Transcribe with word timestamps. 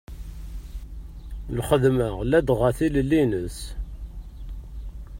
Lxedma 1.55 2.07
ladɣa 2.29 2.69
tilelli-ines. 2.77 3.57